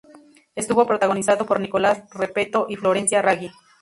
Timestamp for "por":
1.45-1.59